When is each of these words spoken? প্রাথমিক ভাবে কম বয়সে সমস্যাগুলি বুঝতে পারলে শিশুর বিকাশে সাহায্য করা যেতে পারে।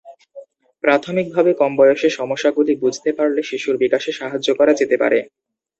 প্রাথমিক 0.83 1.27
ভাবে 1.35 1.51
কম 1.59 1.71
বয়সে 1.79 2.09
সমস্যাগুলি 2.19 2.73
বুঝতে 2.83 3.09
পারলে 3.17 3.41
শিশুর 3.49 3.75
বিকাশে 3.83 4.11
সাহায্য 4.19 4.47
করা 4.59 4.73
যেতে 4.79 4.95
পারে। 5.01 5.19